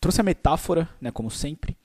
trouxe 0.00 0.20
a 0.20 0.24
metáfora, 0.24 0.88
né, 1.00 1.10
como 1.10 1.30
sempre, 1.30 1.76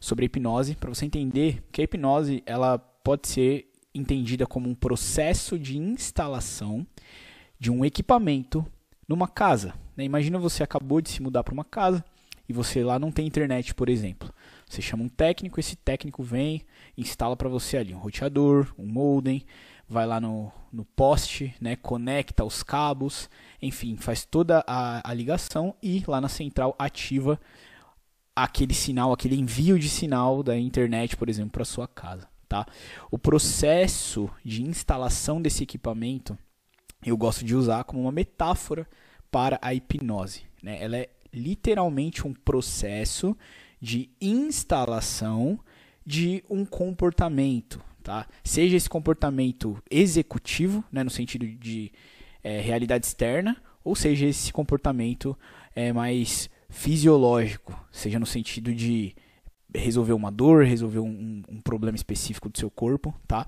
sobre 0.00 0.24
a 0.24 0.26
hipnose, 0.26 0.74
para 0.76 0.92
você 0.92 1.06
entender 1.06 1.62
que 1.72 1.80
a 1.80 1.84
hipnose 1.84 2.42
ela 2.44 2.78
pode 2.78 3.28
ser 3.28 3.70
entendida 3.94 4.46
como 4.46 4.68
um 4.68 4.74
processo 4.74 5.58
de 5.58 5.78
instalação 5.78 6.86
de 7.58 7.70
um 7.70 7.84
equipamento 7.84 8.66
numa 9.08 9.28
casa. 9.28 9.74
Né? 9.96 10.04
Imagina 10.04 10.38
você 10.38 10.62
acabou 10.62 11.00
de 11.00 11.10
se 11.10 11.22
mudar 11.22 11.44
para 11.44 11.54
uma 11.54 11.64
casa 11.64 12.04
e 12.48 12.52
você 12.52 12.82
lá 12.82 12.98
não 12.98 13.12
tem 13.12 13.26
internet, 13.26 13.74
por 13.74 13.88
exemplo. 13.88 14.32
Você 14.68 14.82
chama 14.82 15.04
um 15.04 15.08
técnico, 15.08 15.60
esse 15.60 15.76
técnico 15.76 16.22
vem, 16.22 16.62
instala 16.96 17.36
para 17.36 17.48
você 17.48 17.76
ali 17.76 17.94
um 17.94 17.98
roteador, 17.98 18.72
um 18.78 18.86
modem, 18.86 19.44
vai 19.88 20.06
lá 20.06 20.20
no, 20.20 20.50
no 20.72 20.84
poste, 20.84 21.54
né, 21.60 21.76
conecta 21.76 22.44
os 22.44 22.62
cabos, 22.62 23.28
enfim, 23.60 23.96
faz 23.96 24.24
toda 24.24 24.64
a, 24.66 25.08
a 25.08 25.14
ligação 25.14 25.74
e 25.82 26.02
lá 26.06 26.20
na 26.20 26.28
central 26.28 26.74
ativa 26.78 27.40
aquele 28.34 28.74
sinal, 28.74 29.12
aquele 29.12 29.36
envio 29.36 29.78
de 29.78 29.88
sinal 29.88 30.42
da 30.42 30.58
internet, 30.58 31.16
por 31.16 31.28
exemplo, 31.28 31.52
para 31.52 31.64
sua 31.64 31.86
casa. 31.86 32.28
Tá? 32.48 32.66
O 33.10 33.18
processo 33.18 34.28
de 34.44 34.62
instalação 34.62 35.40
desse 35.40 35.62
equipamento 35.62 36.36
eu 37.04 37.16
gosto 37.16 37.44
de 37.44 37.54
usar 37.54 37.84
como 37.84 38.02
uma 38.02 38.12
metáfora 38.12 38.86
para 39.30 39.58
a 39.60 39.74
hipnose. 39.74 40.42
Né? 40.62 40.80
Ela 40.80 40.98
é 40.98 41.10
literalmente 41.32 42.26
um 42.26 42.32
processo 42.32 43.36
de 43.80 44.10
instalação 44.20 45.58
de 46.06 46.44
um 46.48 46.64
comportamento, 46.64 47.82
tá? 48.02 48.26
Seja 48.44 48.76
esse 48.76 48.88
comportamento 48.88 49.82
executivo, 49.90 50.84
né, 50.90 51.02
no 51.02 51.10
sentido 51.10 51.46
de 51.46 51.92
é, 52.42 52.60
realidade 52.60 53.06
externa, 53.06 53.56
ou 53.84 53.94
seja 53.94 54.26
esse 54.26 54.52
comportamento 54.52 55.36
é, 55.74 55.92
mais 55.92 56.50
fisiológico, 56.68 57.78
seja 57.90 58.18
no 58.18 58.26
sentido 58.26 58.74
de 58.74 59.14
resolver 59.74 60.12
uma 60.12 60.30
dor, 60.30 60.64
resolver 60.64 60.98
um, 60.98 61.42
um, 61.48 61.60
problema 61.60 61.96
específico 61.96 62.48
do 62.48 62.58
seu 62.58 62.70
corpo, 62.70 63.14
tá? 63.26 63.46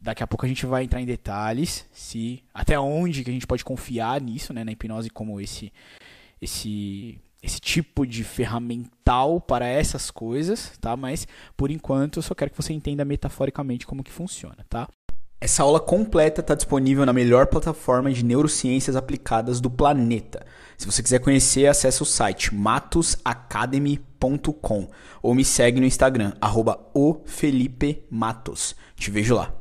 Daqui 0.00 0.22
a 0.22 0.26
pouco 0.26 0.44
a 0.44 0.48
gente 0.48 0.66
vai 0.66 0.84
entrar 0.84 1.00
em 1.00 1.06
detalhes, 1.06 1.86
se 1.92 2.42
até 2.52 2.78
onde 2.78 3.24
que 3.24 3.30
a 3.30 3.32
gente 3.32 3.46
pode 3.46 3.64
confiar 3.64 4.20
nisso, 4.20 4.52
né, 4.52 4.62
na 4.62 4.72
hipnose 4.72 5.10
como 5.10 5.40
esse 5.40 5.72
esse 6.40 7.18
esse 7.44 7.60
tipo 7.60 8.04
de 8.06 8.24
ferramental 8.24 9.38
para 9.38 9.66
essas 9.66 10.10
coisas, 10.10 10.72
tá? 10.80 10.96
Mas 10.96 11.28
por 11.54 11.70
enquanto 11.70 12.18
eu 12.18 12.22
só 12.22 12.34
quero 12.34 12.50
que 12.50 12.56
você 12.56 12.72
entenda 12.72 13.04
metaforicamente 13.04 13.86
como 13.86 14.02
que 14.02 14.10
funciona, 14.10 14.64
tá? 14.68 14.88
Essa 15.38 15.62
aula 15.62 15.78
completa 15.78 16.40
está 16.40 16.54
disponível 16.54 17.04
na 17.04 17.12
melhor 17.12 17.48
plataforma 17.48 18.10
de 18.10 18.24
neurociências 18.24 18.96
aplicadas 18.96 19.60
do 19.60 19.68
planeta. 19.68 20.46
Se 20.78 20.86
você 20.86 21.02
quiser 21.02 21.18
conhecer, 21.18 21.66
acesse 21.66 22.02
o 22.02 22.06
site 22.06 22.54
matosacademy.com 22.54 24.88
ou 25.22 25.34
me 25.34 25.44
segue 25.44 25.80
no 25.80 25.86
Instagram, 25.86 26.32
arroba 26.40 26.80
Te 28.96 29.10
vejo 29.10 29.34
lá. 29.34 29.54